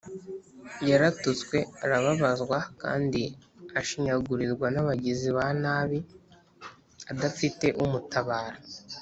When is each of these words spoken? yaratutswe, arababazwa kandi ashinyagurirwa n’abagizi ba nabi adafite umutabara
yaratutswe, 0.89 1.57
arababazwa 1.83 2.57
kandi 2.81 3.21
ashinyagurirwa 3.79 4.67
n’abagizi 4.71 5.29
ba 5.37 5.45
nabi 5.63 5.99
adafite 7.11 7.67
umutabara 7.83 8.57